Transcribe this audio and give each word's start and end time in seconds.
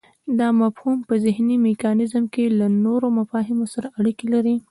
دا 0.39 0.47
مفهوم 0.61 0.97
په 1.07 1.13
ذهني 1.25 1.55
میکانیزم 1.67 2.23
کې 2.33 2.43
له 2.59 2.67
نورو 2.85 3.07
مفاهیمو 3.19 3.65
سره 3.73 3.87
اړیکی 3.99 4.25
لري 4.33 4.55